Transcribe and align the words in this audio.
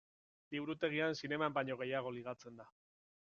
Liburutegian 0.53 1.17
zineman 1.19 1.57
baino 1.59 1.77
gehiago 1.83 2.15
ligatzen 2.17 2.59
da. 2.63 2.67